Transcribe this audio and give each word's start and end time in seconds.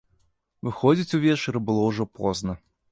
Выходзіць 0.69 1.15
увечары 1.19 1.65
было 1.69 1.81
ўжо 1.93 2.03
позна. 2.21 2.63